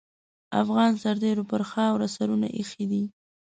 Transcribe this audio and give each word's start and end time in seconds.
افغان 0.61 0.91
سرتېرو 1.01 1.43
پر 1.51 1.61
خاوره 1.71 2.07
سرونه 2.15 2.47
اېښي 2.57 2.85
دي. 2.91 3.03